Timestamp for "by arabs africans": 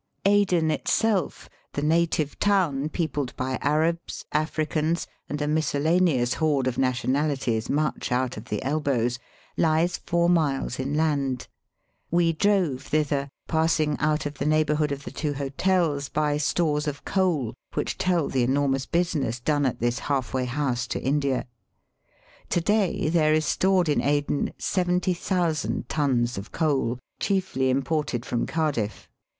3.35-5.05